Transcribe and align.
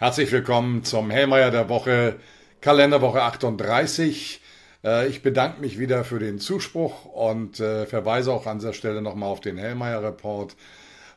Herzlich 0.00 0.30
willkommen 0.30 0.84
zum 0.84 1.10
Hellmeier 1.10 1.50
der 1.50 1.68
Woche, 1.68 2.20
Kalenderwoche 2.60 3.20
38. 3.20 4.40
Äh, 4.84 5.08
ich 5.08 5.24
bedanke 5.24 5.60
mich 5.60 5.80
wieder 5.80 6.04
für 6.04 6.20
den 6.20 6.38
Zuspruch 6.38 7.04
und 7.06 7.58
äh, 7.58 7.84
verweise 7.84 8.32
auch 8.32 8.46
an 8.46 8.60
dieser 8.60 8.74
Stelle 8.74 9.02
nochmal 9.02 9.28
auf 9.28 9.40
den 9.40 9.58
Hellmeier 9.58 10.00
Report. 10.00 10.54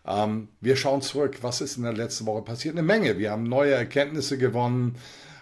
Ähm, 0.04 0.47
wir 0.62 0.76
schauen 0.78 1.04
zurück, 1.04 1.37
was 1.44 1.62
ist 1.62 1.78
in 1.78 1.83
der 1.83 1.94
letzten 1.94 2.26
Woche 2.26 2.41
passiert? 2.41 2.73
Eine 2.73 2.81
Menge. 2.81 3.19
Wir 3.19 3.29
haben 3.29 3.44
neue 3.44 3.76
Erkenntnisse 3.76 4.40
gewonnen. 4.40 4.95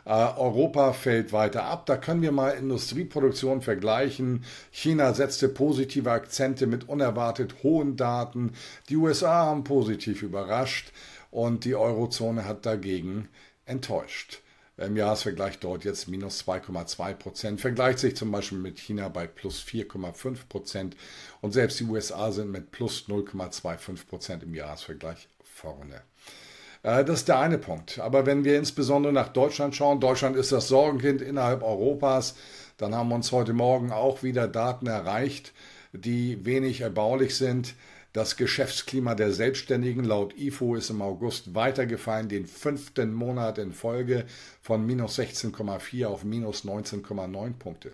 Äh, 0.10 0.12
Europa 0.12 0.94
fällt 0.94 1.34
weiter 1.34 1.66
ab. 1.66 1.86
Da 1.86 1.96
können 1.96 2.24
wir 2.24 2.32
mal 2.32 2.50
Industrieproduktion 2.50 3.62
vergleichen. 3.62 4.44
China 4.72 5.14
setzte 5.14 5.48
positive 5.48 6.10
Akzente 6.10 6.66
mit 6.66 6.90
unerwartet 6.90 7.62
hohen 7.62 7.96
Daten. 7.96 8.54
Die 8.90 8.96
USA 8.96 9.46
haben 9.46 9.64
positiv 9.64 10.24
überrascht 10.24 10.92
und 11.30 11.64
die 11.64 11.76
Eurozone 11.76 12.46
hat 12.46 12.66
dagegen 12.66 13.30
enttäuscht. 13.68 14.42
Im 14.78 14.98
Jahresvergleich 14.98 15.60
dort 15.60 15.84
jetzt 15.84 16.08
minus 16.08 16.44
2,2 16.44 17.14
Prozent, 17.14 17.62
vergleicht 17.62 18.00
sich 18.00 18.16
zum 18.16 18.32
Beispiel 18.32 18.58
mit 18.58 18.80
China 18.80 19.10
bei 19.10 19.28
plus 19.28 19.62
4,5 19.62 20.48
Prozent 20.50 20.98
und 21.42 21.52
selbst 21.52 21.82
die 21.82 21.84
USA 21.84 22.32
sind 22.32 22.50
mit 22.50 22.72
plus 22.72 23.06
0,25 23.08 24.08
Prozent 24.08 24.42
im 24.42 24.56
Jahresvergleich 24.56 25.28
vorne. 25.44 26.02
Äh, 26.84 27.04
das 27.06 27.20
ist 27.20 27.28
der 27.28 27.40
eine 27.40 27.58
Punkt. 27.58 28.00
Aber 28.00 28.26
wenn 28.26 28.44
wir 28.44 28.58
insbesondere 28.58 29.14
nach 29.14 29.30
Deutschland 29.30 29.76
schauen, 29.76 30.00
Deutschland 30.00 30.36
ist 30.36 30.52
das 30.52 30.68
Sorgenkind 30.68 31.22
innerhalb 31.22 31.64
Europas, 31.64 32.36
dann 32.78 32.96
haben 32.96 33.12
uns 33.12 33.32
heute 33.32 33.54
Morgen 33.54 33.92
auch 33.92 34.24
wieder 34.24 34.48
Daten 34.48 34.88
erreicht, 34.88 35.54
die 35.92 36.46
wenig 36.46 36.82
erbaulich 36.82 37.36
sind. 37.36 37.76
Das 38.14 38.38
Geschäftsklima 38.38 39.14
der 39.14 39.32
Selbstständigen 39.32 40.04
laut 40.04 40.36
IFO 40.36 40.76
ist 40.76 40.90
im 40.90 41.02
August 41.02 41.54
weitergefallen, 41.54 42.28
den 42.28 42.48
fünften 42.48 43.14
Monat 43.14 43.60
in 43.60 43.72
Folge 43.72 44.26
von 44.62 44.84
minus 44.86 45.20
16,4 45.20 46.08
auf 46.08 46.24
minus 46.24 46.66
19,9 46.66 47.54
Punkte. 47.60 47.92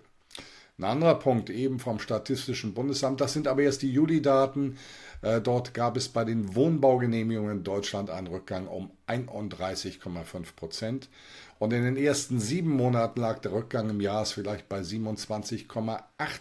Ein 0.78 0.84
anderer 0.84 1.18
Punkt 1.18 1.48
eben 1.48 1.78
vom 1.78 1.98
Statistischen 1.98 2.74
Bundesamt, 2.74 3.22
das 3.22 3.32
sind 3.32 3.48
aber 3.48 3.62
jetzt 3.62 3.80
die 3.80 3.90
Juli-Daten. 3.90 4.76
Äh, 5.22 5.40
dort 5.40 5.72
gab 5.72 5.96
es 5.96 6.10
bei 6.10 6.22
den 6.24 6.54
Wohnbaugenehmigungen 6.54 7.58
in 7.58 7.64
Deutschland 7.64 8.10
einen 8.10 8.26
Rückgang 8.26 8.66
um 8.66 8.90
31,5 9.06 10.54
Prozent. 10.54 11.08
Und 11.58 11.72
in 11.72 11.82
den 11.82 11.96
ersten 11.96 12.40
sieben 12.40 12.70
Monaten 12.70 13.22
lag 13.22 13.38
der 13.38 13.52
Rückgang 13.52 13.88
im 13.88 14.02
Jahr 14.02 14.26
vielleicht 14.26 14.68
bei 14.68 14.80
27,8 14.80 16.00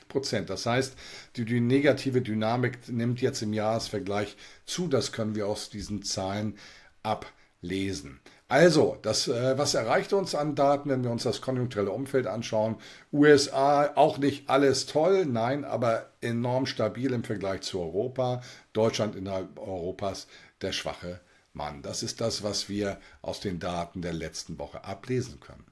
Prozent. 0.09 0.49
Das 0.49 0.65
heißt, 0.65 0.95
die, 1.37 1.45
die, 1.45 1.61
negative 1.61 2.21
Dynamik 2.21 2.89
nimmt 2.89 3.21
jetzt 3.21 3.41
im 3.41 3.53
Jahresvergleich 3.53 4.35
zu. 4.65 4.89
Das 4.89 5.13
können 5.13 5.35
wir 5.35 5.47
aus 5.47 5.69
diesen 5.69 6.03
Zahlen 6.03 6.57
ablesen. 7.03 8.19
Also, 8.47 8.97
das, 9.01 9.27
äh, 9.27 9.57
was 9.57 9.73
erreicht 9.73 10.13
uns 10.13 10.35
an 10.35 10.53
Daten, 10.53 10.89
wenn 10.89 11.03
wir 11.03 11.09
uns 11.09 11.23
das 11.23 11.41
konjunkturelle 11.41 11.89
Umfeld 11.89 12.27
anschauen? 12.27 12.75
USA 13.11 13.91
auch 13.95 14.19
nicht 14.19 14.49
alles 14.49 14.85
toll, 14.85 15.25
nein, 15.25 15.65
aber 15.65 16.11
enorm 16.21 16.67
stabil 16.67 17.11
im 17.11 17.23
Vergleich 17.23 17.61
zu 17.61 17.79
Europa. 17.79 18.41
Deutschland 18.73 19.15
innerhalb 19.15 19.57
Europas 19.57 20.27
der 20.61 20.73
schwache 20.73 21.21
Mann. 21.53 21.81
Das 21.81 22.03
ist 22.03 22.21
das, 22.21 22.43
was 22.43 22.69
wir 22.69 22.99
aus 23.23 23.39
den 23.39 23.59
Daten 23.59 24.03
der 24.03 24.13
letzten 24.13 24.59
Woche 24.59 24.83
ablesen 24.83 25.39
können. 25.39 25.65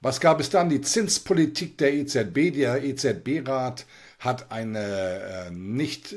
Was 0.00 0.20
gab 0.20 0.40
es 0.40 0.50
dann? 0.50 0.68
Die 0.68 0.80
Zinspolitik 0.80 1.78
der 1.78 1.94
EZB. 1.94 2.52
Der 2.52 2.82
EZB-Rat 2.82 3.86
hat 4.18 4.50
eine 4.50 4.80
äh, 4.80 5.50
nicht 5.52 6.16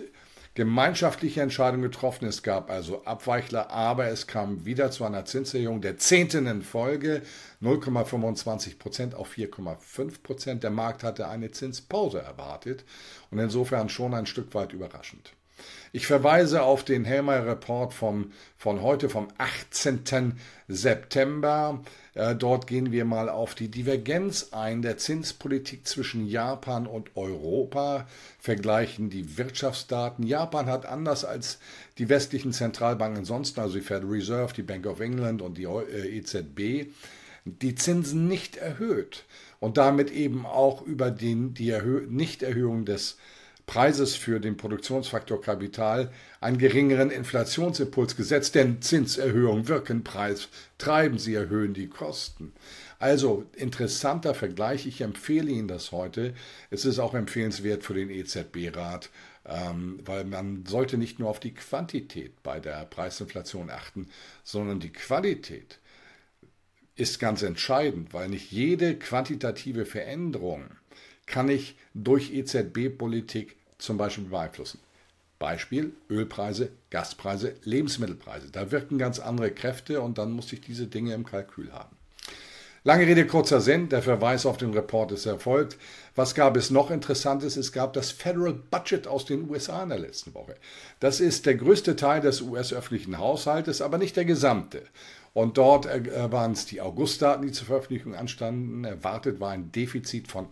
gemeinschaftliche 0.55 1.41
Entscheidung 1.41 1.81
getroffen. 1.81 2.25
Es 2.25 2.41
gab 2.41 2.71
also 2.71 3.03
Abweichler, 3.05 3.69
aber 3.69 4.07
es 4.07 4.25
kam 4.25 4.65
wieder 4.65 4.89
zu 4.89 5.03
einer 5.03 5.25
Zinserhöhung 5.25 5.81
der 5.81 5.97
zehnten 5.97 6.47
in 6.47 6.63
Folge, 6.63 7.21
0,25 7.61 8.79
Prozent 8.79 9.15
auf 9.15 9.33
4,5 9.33 10.23
Prozent. 10.23 10.63
Der 10.63 10.71
Markt 10.71 11.03
hatte 11.03 11.27
eine 11.27 11.51
Zinspause 11.51 12.21
erwartet 12.21 12.85
und 13.29 13.39
insofern 13.39 13.89
schon 13.89 14.13
ein 14.13 14.25
Stück 14.25 14.55
weit 14.55 14.71
überraschend. 14.73 15.33
Ich 15.93 16.07
verweise 16.07 16.63
auf 16.63 16.83
den 16.83 17.05
Helmer 17.05 17.45
Report 17.45 17.93
vom, 17.93 18.31
von 18.57 18.81
heute, 18.81 19.07
vom 19.07 19.29
18. 19.37 20.33
September. 20.67 21.81
Äh, 22.15 22.35
dort 22.35 22.67
gehen 22.67 22.91
wir 22.91 23.05
mal 23.05 23.29
auf 23.29 23.55
die 23.55 23.69
Divergenz 23.69 24.49
ein 24.51 24.81
der 24.81 24.97
Zinspolitik 24.97 25.87
zwischen 25.87 26.27
Japan 26.27 26.85
und 26.85 27.15
Europa, 27.15 28.07
vergleichen 28.39 29.09
die 29.09 29.37
Wirtschaftsdaten. 29.37 30.25
Japan 30.25 30.65
hat 30.65 30.85
anders 30.85 31.23
als 31.23 31.59
die 31.97 32.09
westlichen 32.09 32.51
Zentralbanken 32.51 33.19
ansonsten, 33.19 33.61
also 33.61 33.75
die 33.75 33.81
Federal 33.81 34.11
Reserve, 34.11 34.53
die 34.53 34.63
Bank 34.63 34.85
of 34.85 34.99
England 34.99 35.41
und 35.41 35.57
die 35.57 35.63
äh, 35.63 36.17
EZB, 36.17 36.91
die 37.45 37.75
Zinsen 37.75 38.27
nicht 38.27 38.57
erhöht 38.57 39.23
und 39.59 39.77
damit 39.77 40.11
eben 40.11 40.45
auch 40.45 40.81
über 40.81 41.11
den, 41.11 41.53
die 41.53 41.69
Erhö 41.69 42.05
Nichterhöhung 42.07 42.85
des 42.85 43.17
Preises 43.65 44.15
für 44.15 44.39
den 44.39 44.57
Produktionsfaktor 44.57 45.41
Kapital 45.41 46.11
einen 46.39 46.57
geringeren 46.57 47.09
Inflationsimpuls 47.09 48.15
gesetzt, 48.15 48.55
denn 48.55 48.81
Zinserhöhungen 48.81 49.67
wirken 49.67 50.03
Preis, 50.03 50.49
treiben, 50.77 51.17
sie 51.17 51.33
erhöhen 51.33 51.73
die 51.73 51.87
Kosten. 51.87 52.53
Also 52.99 53.45
interessanter 53.55 54.33
Vergleich, 54.33 54.85
ich 54.85 55.01
empfehle 55.01 55.51
Ihnen 55.51 55.67
das 55.67 55.91
heute. 55.91 56.33
Es 56.69 56.85
ist 56.85 56.99
auch 56.99 57.13
empfehlenswert 57.13 57.83
für 57.83 57.93
den 57.93 58.09
EZB-Rat, 58.09 59.09
ähm, 59.45 59.99
weil 60.05 60.23
man 60.25 60.65
sollte 60.65 60.97
nicht 60.97 61.19
nur 61.19 61.29
auf 61.29 61.39
die 61.39 61.53
Quantität 61.53 62.41
bei 62.43 62.59
der 62.59 62.85
Preisinflation 62.85 63.69
achten, 63.69 64.07
sondern 64.43 64.79
die 64.79 64.93
Qualität 64.93 65.79
ist 66.95 67.19
ganz 67.19 67.41
entscheidend, 67.41 68.13
weil 68.13 68.29
nicht 68.29 68.51
jede 68.51 68.95
quantitative 68.97 69.85
Veränderung 69.85 70.69
kann 71.25 71.49
ich 71.49 71.75
durch 71.93 72.33
EZB-Politik 72.33 73.55
zum 73.77 73.97
Beispiel 73.97 74.25
beeinflussen. 74.25 74.79
Beispiel 75.39 75.91
Ölpreise, 76.09 76.69
Gaspreise, 76.89 77.55
Lebensmittelpreise. 77.63 78.51
Da 78.51 78.71
wirken 78.71 78.97
ganz 78.97 79.19
andere 79.19 79.51
Kräfte 79.51 80.01
und 80.01 80.17
dann 80.17 80.31
muss 80.31 80.51
ich 80.53 80.61
diese 80.61 80.87
Dinge 80.87 81.13
im 81.13 81.25
Kalkül 81.25 81.71
haben. 81.73 81.95
Lange 82.87 83.07
Rede, 83.07 83.25
kurzer 83.25 83.61
Sinn, 83.61 83.89
der 83.89 84.03
Verweis 84.03 84.45
auf 84.45 84.57
den 84.57 84.71
Report 84.71 85.11
ist 85.11 85.25
erfolgt. 85.25 85.75
Was 86.13 86.35
gab 86.35 86.55
es 86.55 86.69
noch 86.69 86.91
Interessantes? 86.91 87.57
Es 87.57 87.71
gab 87.71 87.93
das 87.93 88.11
Federal 88.11 88.53
Budget 88.53 89.07
aus 89.07 89.25
den 89.25 89.49
USA 89.49 89.81
in 89.81 89.89
der 89.89 89.97
letzten 89.97 90.35
Woche. 90.35 90.53
Das 90.99 91.19
ist 91.19 91.47
der 91.47 91.55
größte 91.55 91.95
Teil 91.95 92.21
des 92.21 92.41
US-öffentlichen 92.41 93.17
Haushaltes, 93.17 93.81
aber 93.81 93.97
nicht 93.97 94.15
der 94.15 94.25
gesamte. 94.25 94.83
Und 95.33 95.57
dort 95.57 95.87
äh, 95.87 96.31
waren 96.31 96.51
es 96.51 96.67
die 96.67 96.79
Augustdaten, 96.79 97.47
die 97.47 97.51
zur 97.51 97.65
Veröffentlichung 97.65 98.13
anstanden. 98.13 98.85
Erwartet 98.85 99.39
war 99.39 99.49
ein 99.49 99.71
Defizit 99.71 100.27
von 100.27 100.47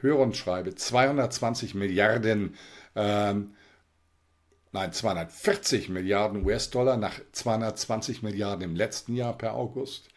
höre 0.00 0.18
und 0.18 0.36
schreibe 0.36 0.74
220 0.74 1.74
Milliarden, 1.74 2.56
ähm, 2.94 3.54
nein, 4.72 4.92
240 4.92 5.88
Milliarden 5.88 6.44
US-Dollar 6.44 6.96
nach 6.96 7.20
220 7.32 8.22
Milliarden 8.22 8.62
im 8.62 8.76
letzten 8.76 9.14
Jahr 9.14 9.36
per 9.36 9.54
August. 9.54 10.08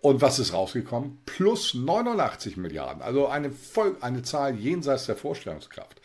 Und 0.00 0.20
was 0.20 0.38
ist 0.38 0.52
rausgekommen? 0.52 1.18
Plus 1.26 1.74
89 1.74 2.56
Milliarden, 2.56 3.02
also 3.02 3.26
eine, 3.26 3.50
Voll 3.50 3.96
eine 4.00 4.22
Zahl 4.22 4.54
jenseits 4.54 5.06
der 5.06 5.16
Vorstellungskraft. 5.16 6.00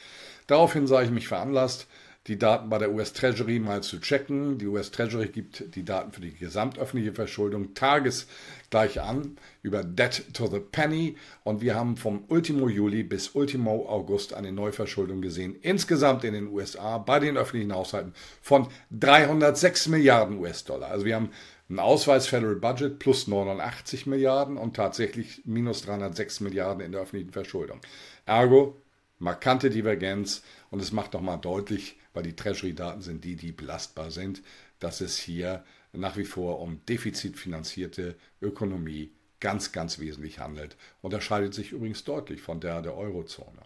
Daraufhin 0.47 0.87
sah 0.87 1.03
ich 1.03 1.11
mich 1.11 1.27
veranlasst, 1.27 1.87
die 2.27 2.39
Daten 2.39 2.69
bei 2.69 2.77
der 2.77 2.93
US 2.93 3.11
Treasury 3.11 3.59
mal 3.59 3.83
zu 3.83 3.99
checken. 3.99 4.57
Die 4.57 4.67
US 4.67 4.91
Treasury 4.91 5.27
gibt 5.27 5.75
die 5.75 5.83
Daten 5.83 6.13
für 6.13 6.21
die 6.21 6.33
gesamtöffentliche 6.33 7.13
Verschuldung 7.13 7.73
tagesgleich 7.73 9.01
an 9.01 9.37
über 9.61 9.83
Debt 9.83 10.33
to 10.33 10.47
the 10.47 10.59
Penny 10.59 11.17
und 11.43 11.61
wir 11.61 11.75
haben 11.75 11.97
vom 11.97 12.23
Ultimo 12.29 12.69
Juli 12.69 13.03
bis 13.03 13.29
Ultimo 13.29 13.87
August 13.89 14.33
eine 14.33 14.53
Neuverschuldung 14.53 15.21
gesehen. 15.21 15.57
Insgesamt 15.61 16.23
in 16.23 16.33
den 16.33 16.47
USA 16.47 16.97
bei 16.97 17.19
den 17.19 17.35
öffentlichen 17.35 17.73
Haushalten 17.73 18.13
von 18.41 18.67
306 18.91 19.89
Milliarden 19.89 20.39
US-Dollar. 20.39 20.91
Also 20.91 21.03
wir 21.03 21.15
haben 21.15 21.31
ein 21.69 21.79
Ausweis 21.79 22.27
Federal 22.27 22.55
Budget 22.55 22.99
plus 22.99 23.27
89 23.27 24.05
Milliarden 24.05 24.55
und 24.55 24.77
tatsächlich 24.77 25.41
minus 25.43 25.81
306 25.81 26.39
Milliarden 26.39 26.85
in 26.85 26.93
der 26.93 27.01
öffentlichen 27.01 27.31
Verschuldung. 27.31 27.81
Ergo 28.25 28.77
markante 29.19 29.69
Divergenz 29.69 30.43
und 30.73 30.79
es 30.79 30.91
macht 30.91 31.13
nochmal 31.13 31.37
deutlich, 31.37 31.97
weil 32.15 32.23
die 32.23 32.35
Treasury-Daten 32.35 33.03
sind 33.03 33.23
die, 33.25 33.35
die 33.35 33.51
belastbar 33.51 34.09
sind, 34.09 34.41
dass 34.79 35.01
es 35.01 35.19
hier 35.19 35.63
nach 35.91 36.17
wie 36.17 36.25
vor 36.25 36.61
um 36.61 36.83
defizitfinanzierte 36.87 38.15
Ökonomie 38.41 39.11
ganz, 39.39 39.71
ganz 39.71 39.99
wesentlich 39.99 40.39
handelt. 40.39 40.75
Unterscheidet 41.03 41.53
sich 41.53 41.73
übrigens 41.73 42.05
deutlich 42.05 42.41
von 42.41 42.59
der 42.59 42.81
der 42.81 42.97
Eurozone. 42.97 43.61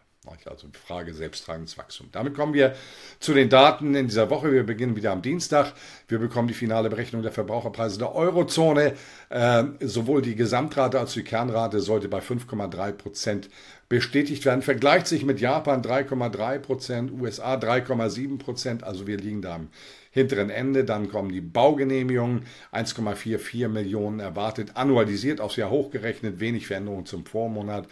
Also 0.46 0.68
Frage 0.86 1.14
selbsttragendes 1.14 1.78
Wachstum. 1.78 2.10
Damit 2.12 2.34
kommen 2.34 2.54
wir 2.54 2.76
zu 3.20 3.34
den 3.34 3.50
Daten 3.50 3.96
in 3.96 4.08
dieser 4.08 4.30
Woche. 4.30 4.52
Wir 4.52 4.64
beginnen 4.64 4.96
wieder 4.96 5.12
am 5.12 5.22
Dienstag. 5.22 5.74
Wir 6.08 6.20
bekommen 6.20 6.48
die 6.48 6.54
finale 6.54 6.90
Berechnung 6.90 7.22
der 7.22 7.32
Verbraucherpreise 7.32 7.98
der 7.98 8.16
Eurozone. 8.16 8.94
Äh, 9.30 9.64
sowohl 9.82 10.22
die 10.22 10.36
Gesamtrate 10.36 11.00
als 11.00 11.12
auch 11.12 11.16
die 11.16 11.24
Kernrate 11.24 11.80
sollte 11.80 12.08
bei 12.08 12.20
5,3 12.20 12.92
Prozent 12.94 13.50
bestätigt 13.90 14.46
werden. 14.46 14.62
Vergleicht 14.62 15.08
sich 15.08 15.24
mit 15.24 15.40
Japan 15.40 15.82
3,3 15.82 16.60
Prozent, 16.60 17.12
USA 17.12 17.56
3,7 17.56 18.38
Prozent. 18.38 18.84
Also 18.84 19.08
wir 19.08 19.18
liegen 19.18 19.42
da 19.42 19.56
im 19.56 19.70
hinteren 20.12 20.50
Ende. 20.50 20.84
Dann 20.84 21.10
kommen 21.10 21.32
die 21.32 21.42
Baugenehmigungen, 21.42 22.46
1,44 22.74 23.68
Millionen 23.70 24.20
erwartet, 24.20 24.72
annualisiert 24.76 25.40
aufs 25.40 25.56
Jahr 25.56 25.70
hochgerechnet, 25.70 26.40
wenig 26.40 26.68
Veränderungen 26.68 27.06
zum 27.06 27.26
Vormonat. 27.26 27.88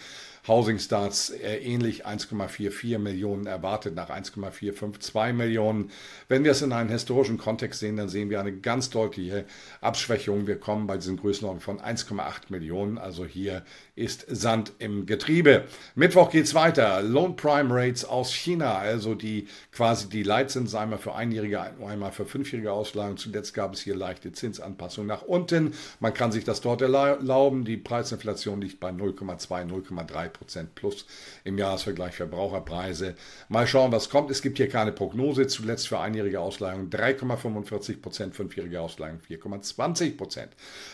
Housing 0.48 0.78
Starts 0.78 1.32
äh, 1.32 1.58
ähnlich 1.58 2.06
1,44 2.06 3.00
Millionen 3.00 3.48
erwartet 3.48 3.96
nach 3.96 4.10
1,452 4.10 5.34
Millionen. 5.34 5.90
Wenn 6.28 6.44
wir 6.44 6.52
es 6.52 6.62
in 6.62 6.72
einen 6.72 6.90
historischen 6.90 7.38
Kontext 7.38 7.80
sehen, 7.80 7.98
dann 7.98 8.10
sehen 8.10 8.30
wir 8.30 8.40
eine 8.40 8.54
ganz 8.54 8.92
deutliche 8.92 9.46
Abschwächung. 9.82 10.46
Wir 10.46 10.60
kommen 10.60 10.86
bei 10.86 10.98
diesen 10.98 11.18
Größenordnungen 11.18 11.62
von 11.62 11.80
1,8 11.80 12.50
Millionen. 12.50 13.00
Also 13.00 13.26
hier 13.26 13.64
ist 13.96 14.26
Sand 14.30 14.74
im 14.78 15.08
Getriebe. 15.08 15.64
Mittwoch 15.96 16.30
geht's 16.30 16.54
weiter. 16.54 17.02
Loan 17.02 17.36
Prime 17.36 17.74
Rates 17.74 18.06
aus 18.06 18.32
China, 18.32 18.78
also 18.78 19.16
die 19.16 19.48
quasi 19.72 20.10
die 20.10 20.24
Leitzinsen 20.24 20.78
einmal 20.78 21.00
für 21.00 21.16
einjährige, 21.16 21.62
einmal 21.86 22.12
für 22.12 22.26
fünfjährige 22.26 22.72
Auslagen. 22.72 23.18
Zuletzt 23.18 23.54
gab 23.54 23.74
es 23.74 23.82
hier 23.82 23.96
leichte 23.96 24.32
Zinsanpassungen 24.32 25.08
nach 25.08 25.24
unten. 25.24 25.74
Man 26.00 26.14
kann 26.14 26.32
sich 26.32 26.44
das 26.44 26.62
dort 26.62 26.82
erlauben. 26.82 27.66
Die 27.66 27.78
Preisinflation 27.78 28.62
liegt 28.62 28.80
bei 28.80 28.90
0,2, 28.90 29.68
0,3 29.68 30.35
Prozent 30.38 30.76
plus 30.76 31.06
im 31.44 31.58
Jahresvergleich 31.58 32.16
Verbraucherpreise. 32.16 33.16
Mal 33.50 33.68
schauen, 33.68 33.92
was 33.92 34.10
kommt. 34.10 34.32
Es 34.32 34.42
gibt 34.42 34.58
hier 34.58 34.70
keine 34.70 34.92
Prognose. 34.92 35.48
Zuletzt 35.48 35.88
für 35.88 36.00
einjährige 36.00 36.40
Ausleihungen 36.40 36.90
3,45 36.90 38.02
Prozent, 38.02 38.36
fünfjährige 38.36 38.82
Ausleihungen 38.82 39.22
4,20 39.22 40.18
Prozent. 40.18 40.52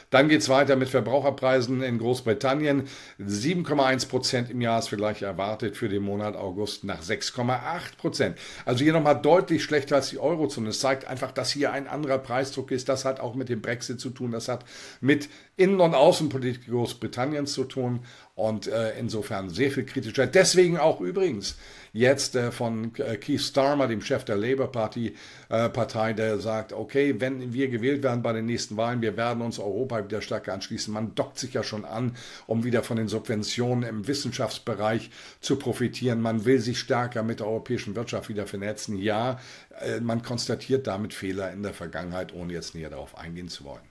Dann 0.09 0.29
geht 0.29 0.41
es 0.41 0.49
weiter 0.49 0.75
mit 0.75 0.89
Verbraucherpreisen 0.89 1.81
in 1.81 1.97
Großbritannien. 1.97 2.87
7,1 3.19 4.07
Prozent 4.07 4.49
im 4.49 4.61
Jahresvergleich 4.61 5.21
erwartet 5.21 5.77
für 5.77 5.89
den 5.89 6.03
Monat 6.03 6.35
August 6.35 6.83
nach 6.83 7.01
6,8 7.01 7.97
Prozent. 7.97 8.37
Also 8.65 8.83
hier 8.83 8.93
nochmal 8.93 9.21
deutlich 9.21 9.63
schlechter 9.63 9.95
als 9.97 10.09
die 10.09 10.19
Eurozone. 10.19 10.69
Es 10.69 10.79
zeigt 10.79 11.05
einfach, 11.07 11.31
dass 11.31 11.51
hier 11.51 11.71
ein 11.71 11.87
anderer 11.87 12.17
Preisdruck 12.17 12.71
ist. 12.71 12.89
Das 12.89 13.05
hat 13.05 13.19
auch 13.19 13.35
mit 13.35 13.49
dem 13.49 13.61
Brexit 13.61 13.99
zu 13.99 14.09
tun. 14.09 14.31
Das 14.31 14.47
hat 14.47 14.65
mit 14.99 15.29
Innen- 15.61 15.79
und 15.79 15.95
Außenpolitik 15.95 16.67
Großbritanniens 16.67 17.53
zu 17.53 17.65
tun. 17.65 18.01
Und 18.35 18.65
äh, 18.65 18.97
insofern 18.97 19.49
sehr 19.49 19.71
viel 19.71 19.85
kritischer. 19.85 20.25
Deswegen 20.25 20.77
auch 20.79 20.99
übrigens 20.99 21.57
jetzt 21.93 22.35
äh, 22.35 22.51
von 22.51 22.95
äh, 22.95 23.17
Keith 23.17 23.41
Starmer, 23.41 23.87
dem 23.87 24.01
Chef 24.01 24.23
der 24.23 24.37
Labour 24.37 24.71
Party, 24.71 25.15
äh, 25.49 25.69
Partei, 25.69 26.13
der 26.13 26.39
sagt, 26.39 26.73
okay, 26.73 27.15
wenn 27.19 27.53
wir 27.53 27.67
gewählt 27.67 28.03
werden 28.03 28.21
bei 28.21 28.33
den 28.33 28.45
nächsten 28.45 28.77
Wahlen, 28.77 29.01
wir 29.01 29.17
werden 29.17 29.41
uns 29.41 29.59
Europa 29.59 30.03
wieder 30.03 30.21
stärker 30.21 30.53
anschließen. 30.53 30.93
Man 30.93 31.13
dockt 31.15 31.37
sich 31.37 31.53
ja 31.53 31.63
schon 31.63 31.85
an, 31.85 32.15
um 32.47 32.63
wieder 32.63 32.83
von 32.83 32.97
den 32.97 33.07
Subventionen 33.07 33.83
im 33.83 34.07
Wissenschaftsbereich 34.07 35.11
zu 35.41 35.57
profitieren. 35.57 36.21
Man 36.21 36.45
will 36.45 36.59
sich 36.59 36.79
stärker 36.79 37.23
mit 37.23 37.41
der 37.41 37.47
europäischen 37.47 37.95
Wirtschaft 37.95 38.29
wieder 38.29 38.47
vernetzen. 38.47 38.97
Ja, 38.97 39.39
äh, 39.81 39.99
man 39.99 40.23
konstatiert 40.23 40.87
damit 40.87 41.13
Fehler 41.13 41.51
in 41.51 41.63
der 41.63 41.73
Vergangenheit, 41.73 42.33
ohne 42.33 42.53
jetzt 42.53 42.75
näher 42.75 42.89
darauf 42.89 43.17
eingehen 43.17 43.49
zu 43.49 43.65
wollen. 43.65 43.83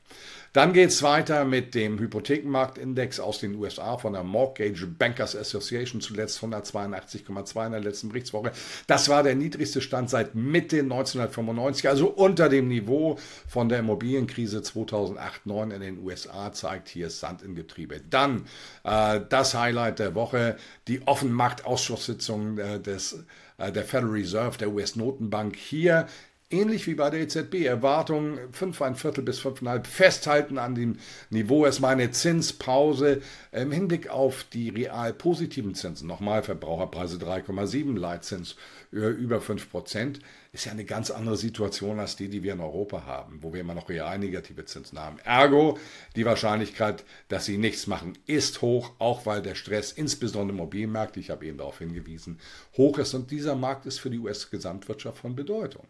Dann 0.53 0.73
geht 0.73 0.91
es 0.91 1.05
weiter 1.05 1.45
mit 1.45 1.77
dem 1.77 1.99
Hypothekenmarktindex 2.01 3.21
aus 3.21 3.39
den 3.39 3.55
USA 3.55 3.99
von 3.99 4.15
der 4.15 4.25
Mortgage 4.25 4.85
Bankers 4.87 5.37
Association, 5.37 6.01
zuletzt 6.01 6.43
182,2 6.43 7.67
in 7.67 7.73
der 7.73 7.81
letzten 7.81 8.09
Berichtswoche. 8.09 8.51
Das 8.89 9.09
war 9.09 9.23
der 9.23 9.37
niedrigste 9.37 9.81
Stand 9.81 10.11
seit 10.11 10.35
Mitte 10.35 10.81
1995, 10.81 11.89
also 11.89 12.09
unter 12.09 12.49
dem 12.49 12.67
Niveau 12.67 13.17
von 13.47 13.69
der 13.69 13.79
Immobilienkrise 13.79 14.59
2008-9 14.59 15.73
in 15.73 15.81
den 15.81 15.99
USA, 16.01 16.53
zeigt 16.53 16.89
hier 16.89 17.11
Sand 17.11 17.43
in 17.43 17.55
Getriebe. 17.55 18.01
Dann 18.11 18.47
äh, 18.83 19.21
das 19.29 19.55
Highlight 19.55 20.01
der 20.01 20.17
Woche, 20.17 20.57
die 20.89 21.07
Offenmarktausschusssitzung 21.07 22.59
äh, 22.59 22.81
des 22.81 23.25
äh, 23.61 23.71
der 23.71 23.85
Federal 23.85 24.11
Reserve, 24.11 24.59
der 24.59 24.71
US-Notenbank. 24.71 25.55
Hier 25.55 26.07
Ähnlich 26.53 26.89
wie 26.89 26.95
bei 26.95 27.11
der 27.11 27.21
EZB, 27.21 27.65
Erwartungen 27.65 28.53
5, 28.53 28.83
ein 28.83 28.97
Viertel 28.97 29.23
bis 29.23 29.41
5,5 29.41 29.87
festhalten 29.87 30.59
an 30.59 30.75
dem 30.75 30.97
Niveau. 31.31 31.65
Erstmal 31.65 31.93
eine 31.93 32.11
Zinspause 32.11 33.23
im 33.53 33.71
Hinblick 33.71 34.09
auf 34.09 34.43
die 34.53 34.69
real 34.69 35.13
positiven 35.13 35.77
Zinsen. 35.77 36.09
Nochmal 36.09 36.43
Verbraucherpreise 36.43 37.19
3,7, 37.19 37.97
Leitzins 37.97 38.57
über 38.91 39.41
5 39.41 39.71
Prozent. 39.71 40.19
Ist 40.53 40.65
ja 40.65 40.73
eine 40.73 40.85
ganz 40.85 41.13
andere 41.13 41.37
Situation 41.37 42.01
als 42.01 42.17
die, 42.17 42.29
die 42.29 42.43
wir 42.43 42.55
in 42.55 42.61
Europa 42.61 43.07
haben, 43.07 43.39
wo 43.43 43.53
wir 43.53 43.61
immer 43.61 43.75
noch 43.75 43.89
real 43.89 44.19
negative 44.19 44.65
Zinsen 44.65 44.99
haben. 44.99 45.21
Ergo, 45.21 45.79
die 46.17 46.25
Wahrscheinlichkeit, 46.25 47.05
dass 47.29 47.45
sie 47.45 47.59
nichts 47.59 47.87
machen, 47.87 48.19
ist 48.27 48.61
hoch, 48.61 48.91
auch 48.99 49.25
weil 49.25 49.41
der 49.41 49.55
Stress, 49.55 49.93
insbesondere 49.93 50.59
im 50.59 50.97
ich 51.15 51.31
habe 51.31 51.47
eben 51.47 51.59
darauf 51.59 51.79
hingewiesen, 51.79 52.41
hoch 52.77 52.99
ist. 52.99 53.15
Und 53.15 53.31
dieser 53.31 53.55
Markt 53.55 53.87
ist 53.87 54.01
für 54.01 54.11
die 54.11 54.19
US-Gesamtwirtschaft 54.19 55.19
von 55.19 55.37
Bedeutung. 55.37 55.87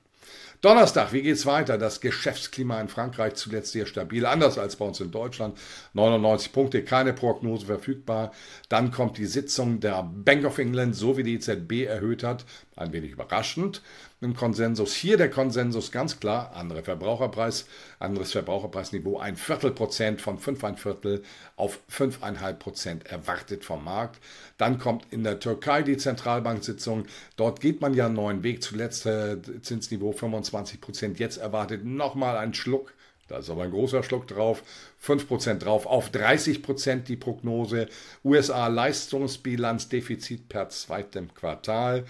Donnerstag, 0.61 1.15
wie 1.15 1.23
geht's 1.23 1.47
weiter? 1.47 1.79
Das 1.79 2.03
Geschäftsklima 2.03 2.79
in 2.83 2.89
Frankreich 2.89 3.35
zuletzt 3.35 3.73
sehr 3.73 3.87
stabil, 3.87 4.27
anders 4.27 4.59
als 4.59 4.77
bei 4.77 4.85
uns 4.85 5.01
in 5.01 5.11
Deutschland. 5.11 5.57
99 5.95 6.53
Punkte, 6.53 6.85
keine 6.85 7.15
Prognose 7.15 7.65
verfügbar. 7.65 8.33
Dann 8.69 8.91
kommt 8.91 9.17
die 9.17 9.25
Sitzung 9.25 9.81
der 9.81 10.03
Bank 10.03 10.45
of 10.45 10.59
England, 10.59 10.95
so 10.95 11.17
wie 11.17 11.23
die 11.23 11.37
EZB 11.37 11.87
erhöht 11.87 12.23
hat. 12.23 12.45
Ein 12.81 12.94
wenig 12.94 13.11
überraschend 13.12 13.82
im 14.23 14.35
Konsensus. 14.35 14.94
Hier 14.94 15.19
der 15.19 15.29
Konsensus 15.29 15.93
ganz 15.93 16.19
klar, 16.19 16.53
andere 16.55 16.82
Verbraucherpreis, 16.82 17.67
anderes 17.99 18.32
Verbraucherpreisniveau, 18.32 19.19
ein 19.19 19.37
Viertel 19.37 19.73
Prozent 19.73 20.23
von 20.23 20.38
fünf 20.38 20.65
ein 20.65 20.79
Viertel 20.79 21.23
auf 21.56 21.81
fünfeinhalb 21.88 22.59
Prozent 22.59 23.06
erwartet 23.06 23.67
vom 23.67 23.85
Markt. 23.85 24.19
Dann 24.56 24.79
kommt 24.79 25.12
in 25.12 25.25
der 25.25 25.41
Türkei 25.41 25.82
die 25.82 25.99
Zentralbanksitzung. 25.99 27.05
Dort 27.37 27.61
geht 27.61 27.82
man 27.82 27.93
ja 27.93 28.06
einen 28.06 28.15
neuen 28.15 28.43
Weg. 28.43 28.62
Zuletzt 28.62 29.05
äh, 29.05 29.37
Zinsniveau 29.61 30.12
25 30.12 30.81
Prozent. 30.81 31.19
Jetzt 31.19 31.37
erwartet 31.37 31.85
nochmal 31.85 32.38
ein 32.38 32.55
Schluck. 32.55 32.94
Da 33.29 33.38
ist 33.38 33.50
aber 33.50 33.65
ein 33.65 33.71
großer 33.71 34.03
Schluck 34.03 34.26
drauf. 34.26 34.62
5% 35.05 35.59
drauf. 35.59 35.85
Auf 35.85 36.11
30% 36.11 37.00
die 37.03 37.17
Prognose. 37.17 37.88
USA 38.25 38.69
Leistungsbilanzdefizit 38.69 40.49
per 40.49 40.71
zweitem 40.71 41.35
Quartal 41.35 42.06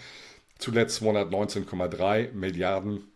zuletzt 0.61 1.03
219,3 1.03 2.33
Milliarden. 2.33 3.11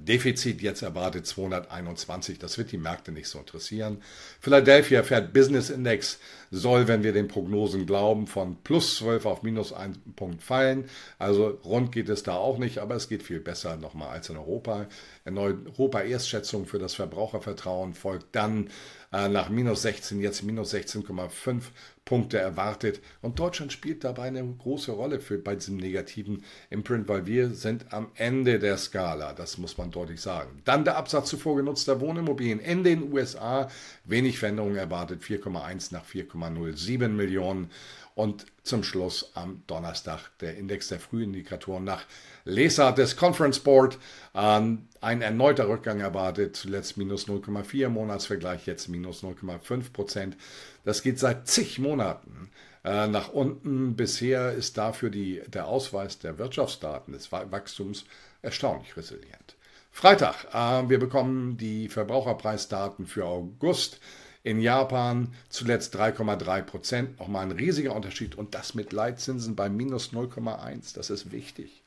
Defizit 0.00 0.62
jetzt 0.62 0.82
erwartet 0.82 1.26
221. 1.26 2.38
Das 2.38 2.56
wird 2.56 2.70
die 2.70 2.78
Märkte 2.78 3.10
nicht 3.10 3.28
so 3.28 3.40
interessieren. 3.40 4.00
Philadelphia 4.40 5.02
Fed 5.02 5.32
Business 5.32 5.70
Index 5.70 6.20
soll, 6.50 6.86
wenn 6.86 7.02
wir 7.02 7.12
den 7.12 7.26
Prognosen 7.26 7.84
glauben, 7.84 8.26
von 8.26 8.56
plus 8.62 8.96
12 8.98 9.26
auf 9.26 9.42
minus 9.42 9.72
1 9.72 9.98
Punkt 10.14 10.42
fallen. 10.42 10.84
Also 11.18 11.48
rund 11.64 11.90
geht 11.90 12.08
es 12.08 12.22
da 12.22 12.36
auch 12.36 12.58
nicht, 12.58 12.78
aber 12.78 12.94
es 12.94 13.08
geht 13.08 13.24
viel 13.24 13.40
besser 13.40 13.76
nochmal 13.76 14.10
als 14.10 14.30
in 14.30 14.36
Europa. 14.36 14.86
In 15.24 15.36
Europa 15.36 16.00
Erstschätzung 16.00 16.66
für 16.66 16.78
das 16.78 16.94
Verbrauchervertrauen 16.94 17.94
folgt 17.94 18.36
dann 18.36 18.70
nach 19.10 19.48
minus 19.48 19.82
16, 19.82 20.20
jetzt 20.20 20.42
minus 20.42 20.74
16,5 20.74 21.62
Punkte 22.04 22.38
erwartet. 22.38 23.00
Und 23.20 23.38
Deutschland 23.38 23.72
spielt 23.72 24.02
dabei 24.04 24.24
eine 24.24 24.42
große 24.42 24.92
Rolle 24.92 25.20
für, 25.20 25.38
bei 25.38 25.54
diesem 25.54 25.76
negativen 25.76 26.42
Imprint, 26.70 27.06
weil 27.08 27.26
wir 27.26 27.50
sind 27.50 27.92
am 27.92 28.08
Ende 28.14 28.58
der 28.58 28.78
Skala, 28.78 29.34
das 29.34 29.58
muss 29.58 29.76
man 29.76 29.90
deutlich 29.90 30.20
sagen. 30.20 30.62
Dann 30.64 30.84
der 30.84 30.96
Absatz 30.96 31.28
zuvor 31.28 31.56
genutzter 31.56 32.00
Wohnimmobilien 32.00 32.60
in 32.60 32.82
den 32.82 33.12
USA, 33.12 33.68
wenig 34.04 34.38
Veränderungen 34.38 34.76
erwartet, 34.76 35.22
4,1 35.22 35.92
nach 35.92 36.06
4,07 36.06 37.08
Millionen. 37.08 37.70
Und 38.18 38.46
zum 38.64 38.82
Schluss 38.82 39.30
am 39.34 39.62
Donnerstag 39.68 40.36
der 40.40 40.56
Index 40.56 40.88
der 40.88 40.98
Frühindikatoren 40.98 41.84
nach 41.84 42.02
Lesart 42.44 42.98
des 42.98 43.16
Conference 43.16 43.60
Board. 43.60 43.96
Ähm, 44.34 44.88
ein 45.00 45.22
erneuter 45.22 45.68
Rückgang 45.68 46.00
erwartet, 46.00 46.56
zuletzt 46.56 46.96
minus 46.96 47.28
0,4 47.28 47.88
Monatsvergleich, 47.88 48.66
jetzt 48.66 48.88
minus 48.88 49.22
0,5 49.22 49.92
Prozent. 49.92 50.36
Das 50.84 51.02
geht 51.04 51.20
seit 51.20 51.46
zig 51.46 51.78
Monaten 51.78 52.50
äh, 52.84 53.06
nach 53.06 53.28
unten. 53.28 53.94
Bisher 53.94 54.52
ist 54.52 54.78
dafür 54.78 55.10
die, 55.10 55.40
der 55.46 55.68
Ausweis 55.68 56.18
der 56.18 56.38
Wirtschaftsdaten 56.38 57.12
des 57.12 57.30
Wachstums 57.30 58.04
erstaunlich 58.42 58.96
resilient. 58.96 59.54
Freitag, 59.92 60.44
äh, 60.52 60.88
wir 60.88 60.98
bekommen 60.98 61.56
die 61.56 61.88
Verbraucherpreisdaten 61.88 63.06
für 63.06 63.26
August. 63.26 64.00
In 64.48 64.62
Japan 64.62 65.34
zuletzt 65.50 65.94
3,3 65.94 66.62
Prozent, 66.62 67.18
nochmal 67.18 67.42
ein 67.42 67.50
riesiger 67.50 67.94
Unterschied 67.94 68.34
und 68.34 68.54
das 68.54 68.74
mit 68.74 68.94
Leitzinsen 68.94 69.54
bei 69.54 69.68
minus 69.68 70.14
0,1. 70.14 70.94
Das 70.94 71.10
ist 71.10 71.30
wichtig. 71.32 71.82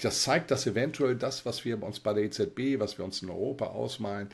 Das 0.00 0.22
zeigt, 0.22 0.50
dass 0.50 0.66
eventuell 0.66 1.14
das, 1.14 1.44
was 1.44 1.66
wir 1.66 1.82
uns 1.82 2.00
bei 2.00 2.14
der 2.14 2.24
EZB, 2.24 2.80
was 2.80 2.96
wir 2.96 3.04
uns 3.04 3.20
in 3.20 3.28
Europa 3.28 3.66
ausmalen, 3.66 4.30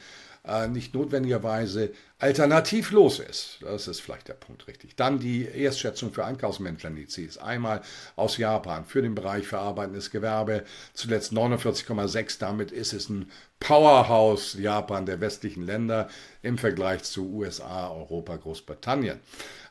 äh, 0.46 0.68
nicht 0.68 0.94
notwendigerweise 0.94 1.90
alternativlos 2.18 3.18
ist. 3.18 3.58
Das 3.60 3.88
ist 3.88 4.00
vielleicht 4.00 4.28
der 4.28 4.34
Punkt 4.34 4.66
richtig. 4.68 4.96
Dann 4.96 5.18
die 5.18 5.46
Erstschätzung 5.46 6.12
für 6.12 6.24
Einkaufsmanager-Indizes. 6.24 7.36
Einmal 7.36 7.82
aus 8.16 8.38
Japan 8.38 8.86
für 8.86 9.02
den 9.02 9.14
Bereich 9.14 9.46
verarbeitendes 9.46 10.10
Gewerbe, 10.10 10.64
zuletzt 10.94 11.32
49,6. 11.32 12.38
Damit 12.38 12.72
ist 12.72 12.94
es 12.94 13.10
ein 13.10 13.30
Powerhouse 13.60 14.54
Japan 14.58 15.06
der 15.06 15.20
westlichen 15.20 15.64
Länder 15.64 16.08
im 16.42 16.58
Vergleich 16.58 17.02
zu 17.02 17.30
USA, 17.32 17.90
Europa, 17.90 18.36
Großbritannien. 18.36 19.20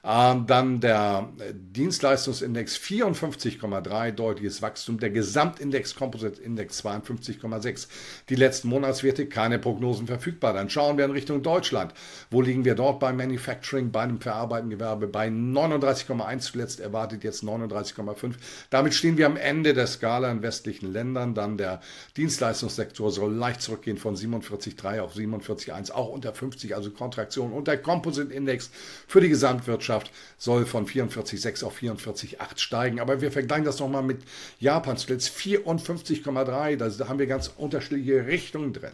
Ähm, 0.08 0.46
dann 0.46 0.80
der 0.82 1.30
Dienstleistungsindex 1.52 2.78
54,3, 2.78 4.12
deutliches 4.12 4.62
Wachstum. 4.62 5.00
Der 5.00 5.10
Gesamtindex 5.10 5.96
Composite 5.96 6.42
Index 6.42 6.84
52,6. 6.86 7.88
Die 8.30 8.36
letzten 8.36 8.68
Monatswerte, 8.68 9.28
keine 9.28 9.58
Prognosen 9.58 10.06
verfügbar. 10.06 10.54
Dann 10.54 10.70
schauen 10.70 10.98
wir 10.98 11.06
in 11.06 11.12
Richtung 11.12 11.42
Deutschland. 11.42 11.94
Wo 12.36 12.42
liegen 12.42 12.66
wir 12.66 12.76
dort 12.76 13.00
beim 13.00 13.16
Manufacturing, 13.16 13.92
bei 13.92 14.02
einem 14.02 14.20
verarbeitenden? 14.20 14.78
Bei 14.78 15.30
39,1 15.30 16.40
zuletzt 16.40 16.82
erwartet 16.82 17.24
jetzt 17.24 17.46
39,5. 17.46 18.34
Damit 18.70 18.94
stehen 18.94 19.16
wir 19.16 19.26
am 19.28 19.38
Ende 19.38 19.74
der 19.74 19.88
Skala 19.88 20.30
in 20.30 20.42
westlichen 20.42 20.92
Ländern. 20.92 21.34
Dann 21.34 21.58
der 21.58 21.80
Dienstleistungssektor 22.18 23.10
soll 23.10 23.34
leicht 23.34 23.62
zurückgehen 23.62 23.96
von 23.96 24.18
47,3 24.18 25.00
auf 25.00 25.16
47,1, 25.16 25.94
auch 25.94 26.10
unter 26.10 26.34
50, 26.34 26.76
also 26.76 26.92
Kontraktion. 26.92 27.54
Und 27.54 27.70
der 27.70 27.78
Composite 27.78 28.34
Index 28.34 28.70
für 29.08 29.22
die 29.22 29.30
Gesamtwirtschaft 29.30 30.08
Wirtschaft 30.10 30.12
soll 30.38 30.66
von 30.66 30.88
44,6 30.88 31.64
auf 31.64 31.78
44,8 31.78 32.58
steigen. 32.58 33.00
Aber 33.00 33.22
wir 33.22 33.32
vergleichen 33.32 33.64
das 33.64 33.80
nochmal 33.80 34.04
mit 34.04 34.24
Japan 34.60 34.98
zuletzt 34.98 35.30
54,3. 35.30 36.76
Da 36.76 37.08
haben 37.08 37.20
wir 37.20 37.28
ganz 37.28 37.50
unterschiedliche 37.56 38.28
Richtungen 38.28 38.74
drin. 38.74 38.92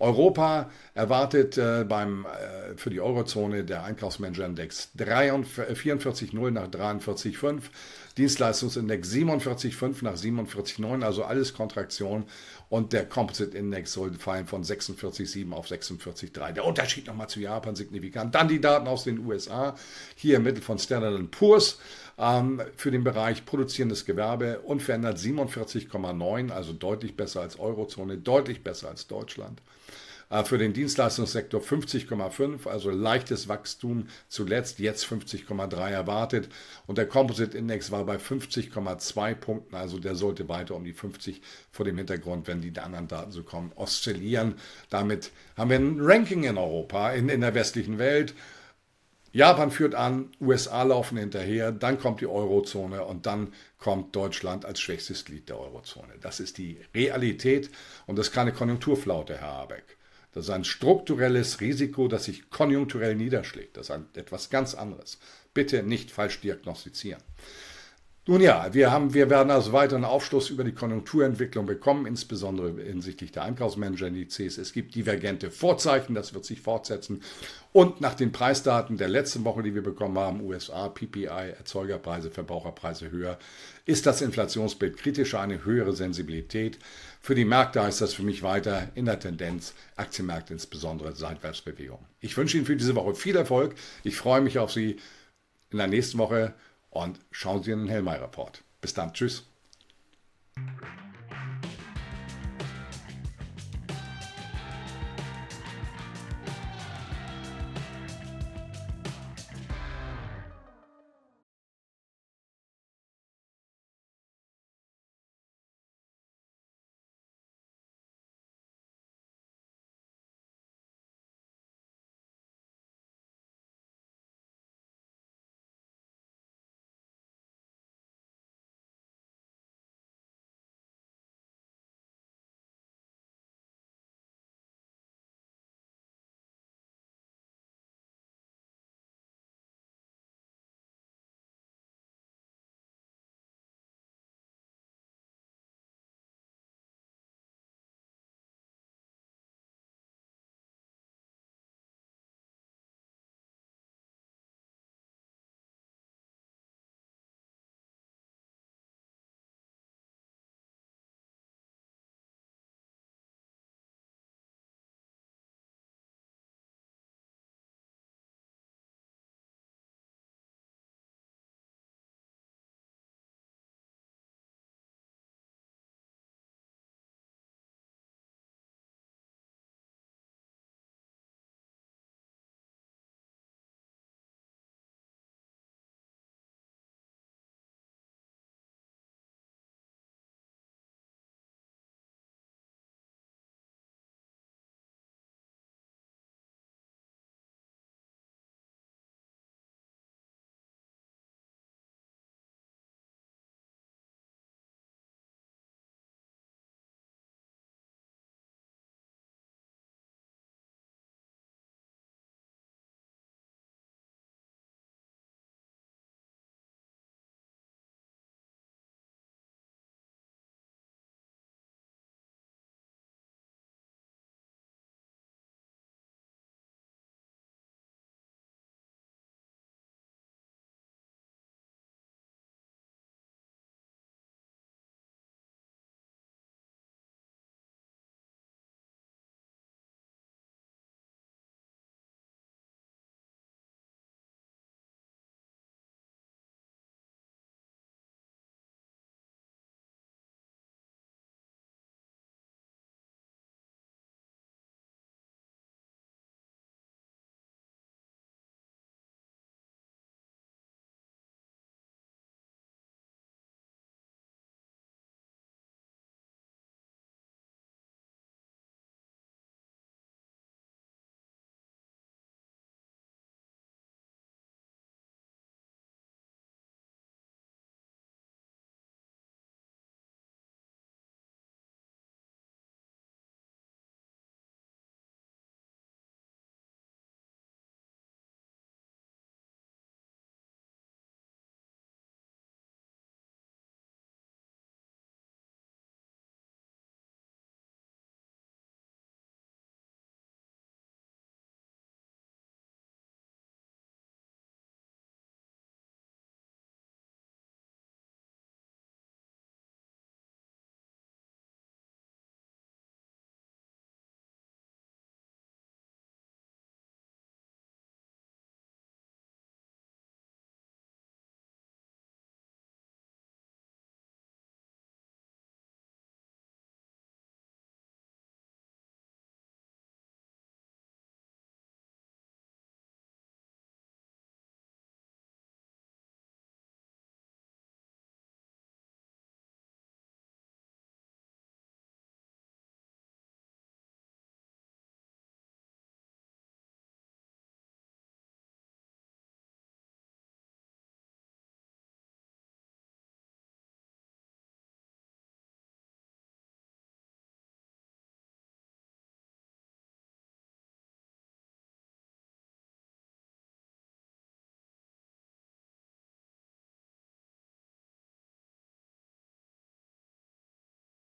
Europa 0.00 0.70
erwartet 0.94 1.58
äh, 1.58 1.84
beim, 1.86 2.24
äh, 2.24 2.76
für 2.76 2.90
die 2.90 3.00
Eurozone 3.00 3.64
der 3.64 3.84
Einkaufsmanager-Index 3.84 4.92
44,0 4.96 6.50
nach 6.50 6.68
43,5, 6.68 7.60
Dienstleistungsindex 8.16 9.08
47,5 9.10 10.02
nach 10.02 10.16
47,9, 10.16 11.04
also 11.04 11.24
alles 11.24 11.54
Kontraktion 11.54 12.24
und 12.70 12.92
der 12.92 13.04
Composite 13.06 13.56
Index 13.56 13.92
soll 13.92 14.12
fallen 14.14 14.46
von 14.46 14.64
46,7 14.64 15.52
auf 15.52 15.68
46,3. 15.68 16.52
Der 16.52 16.64
Unterschied 16.64 17.06
nochmal 17.06 17.28
zu 17.28 17.40
Japan 17.40 17.76
signifikant. 17.76 18.34
Dann 18.34 18.48
die 18.48 18.60
Daten 18.60 18.88
aus 18.88 19.04
den 19.04 19.18
USA, 19.26 19.74
hier 20.14 20.36
im 20.36 20.44
Mittel 20.44 20.62
von 20.62 20.78
Standard 20.78 21.30
Poor's 21.30 21.78
ähm, 22.20 22.60
für 22.76 22.90
den 22.90 23.02
Bereich 23.02 23.46
produzierendes 23.46 24.04
Gewerbe 24.04 24.60
unverändert 24.60 25.16
47,9, 25.16 26.50
also 26.50 26.72
deutlich 26.74 27.16
besser 27.16 27.40
als 27.40 27.58
Eurozone, 27.58 28.18
deutlich 28.18 28.62
besser 28.62 28.88
als 28.90 29.06
Deutschland. 29.06 29.62
Äh, 30.28 30.44
für 30.44 30.58
den 30.58 30.74
Dienstleistungssektor 30.74 31.62
50,5, 31.62 32.68
also 32.68 32.90
leichtes 32.90 33.48
Wachstum 33.48 34.06
zuletzt, 34.28 34.78
jetzt 34.78 35.04
50,3 35.04 35.90
erwartet. 35.90 36.48
Und 36.86 36.98
der 36.98 37.06
Composite 37.06 37.56
Index 37.56 37.90
war 37.90 38.04
bei 38.04 38.16
50,2 38.16 39.34
Punkten, 39.34 39.74
also 39.74 39.98
der 39.98 40.14
sollte 40.14 40.48
weiter 40.48 40.76
um 40.76 40.84
die 40.84 40.92
50 40.92 41.40
vor 41.72 41.86
dem 41.86 41.96
Hintergrund, 41.96 42.46
wenn 42.46 42.60
die 42.60 42.78
anderen 42.78 43.08
Daten 43.08 43.32
so 43.32 43.42
kommen, 43.42 43.72
oszillieren. 43.74 44.54
Damit 44.90 45.32
haben 45.56 45.70
wir 45.70 45.78
ein 45.78 46.00
Ranking 46.00 46.44
in 46.44 46.58
Europa, 46.58 47.12
in, 47.12 47.30
in 47.30 47.40
der 47.40 47.54
westlichen 47.54 47.98
Welt. 47.98 48.34
Japan 49.32 49.70
führt 49.70 49.94
an, 49.94 50.30
USA 50.40 50.82
laufen 50.82 51.16
hinterher, 51.16 51.70
dann 51.70 51.98
kommt 51.98 52.20
die 52.20 52.26
Eurozone 52.26 53.04
und 53.04 53.26
dann 53.26 53.52
kommt 53.78 54.16
Deutschland 54.16 54.64
als 54.64 54.80
schwächstes 54.80 55.24
Glied 55.24 55.48
der 55.48 55.60
Eurozone. 55.60 56.14
Das 56.20 56.40
ist 56.40 56.58
die 56.58 56.78
Realität 56.94 57.70
und 58.06 58.18
das 58.18 58.28
ist 58.28 58.34
keine 58.34 58.52
Konjunkturflaute, 58.52 59.36
Herr 59.38 59.52
Habeck. 59.52 59.96
Das 60.32 60.44
ist 60.44 60.50
ein 60.50 60.64
strukturelles 60.64 61.60
Risiko, 61.60 62.08
das 62.08 62.24
sich 62.24 62.50
konjunkturell 62.50 63.14
niederschlägt. 63.14 63.76
Das 63.76 63.86
ist 63.86 63.90
ein, 63.90 64.06
etwas 64.14 64.50
ganz 64.50 64.74
anderes. 64.74 65.18
Bitte 65.54 65.82
nicht 65.82 66.10
falsch 66.10 66.40
diagnostizieren. 66.40 67.22
Nun 68.30 68.42
ja, 68.42 68.72
wir, 68.72 68.92
haben, 68.92 69.12
wir 69.12 69.28
werden 69.28 69.50
also 69.50 69.72
weiteren 69.72 70.04
Aufschluss 70.04 70.50
über 70.50 70.62
die 70.62 70.70
Konjunkturentwicklung 70.70 71.66
bekommen, 71.66 72.06
insbesondere 72.06 72.80
hinsichtlich 72.80 73.32
der 73.32 73.42
Einkaufsmanager-Indizes. 73.42 74.56
Es 74.56 74.72
gibt 74.72 74.94
divergente 74.94 75.50
Vorzeichen, 75.50 76.14
das 76.14 76.32
wird 76.32 76.44
sich 76.44 76.60
fortsetzen. 76.60 77.24
Und 77.72 78.00
nach 78.00 78.14
den 78.14 78.30
Preisdaten 78.30 78.98
der 78.98 79.08
letzten 79.08 79.44
Woche, 79.44 79.64
die 79.64 79.74
wir 79.74 79.82
bekommen 79.82 80.16
haben, 80.16 80.42
USA, 80.42 80.88
PPI, 80.88 81.54
Erzeugerpreise, 81.58 82.30
Verbraucherpreise 82.30 83.10
höher, 83.10 83.36
ist 83.84 84.06
das 84.06 84.22
Inflationsbild 84.22 84.96
kritischer, 84.96 85.40
eine 85.40 85.64
höhere 85.64 85.96
Sensibilität. 85.96 86.78
Für 87.20 87.34
die 87.34 87.44
Märkte 87.44 87.82
heißt 87.82 88.00
das 88.00 88.14
für 88.14 88.22
mich 88.22 88.44
weiter 88.44 88.90
in 88.94 89.06
der 89.06 89.18
Tendenz, 89.18 89.74
Aktienmärkte 89.96 90.52
insbesondere 90.52 91.16
Seitwärtsbewegung. 91.16 91.98
Ich 92.20 92.36
wünsche 92.36 92.58
Ihnen 92.58 92.66
für 92.66 92.76
diese 92.76 92.94
Woche 92.94 93.16
viel 93.16 93.34
Erfolg. 93.34 93.74
Ich 94.04 94.14
freue 94.14 94.40
mich 94.40 94.60
auf 94.60 94.70
Sie 94.70 95.00
in 95.72 95.78
der 95.78 95.88
nächsten 95.88 96.18
Woche 96.18 96.54
und 96.90 97.20
schauen 97.30 97.62
Sie 97.62 97.70
in 97.70 97.80
den 97.80 97.88
Hellmeier-Report. 97.88 98.62
Bis 98.80 98.94
dann, 98.94 99.12
tschüss. 99.12 99.46